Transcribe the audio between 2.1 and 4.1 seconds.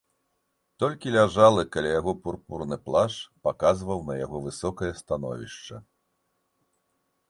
пурпурны плашч паказваў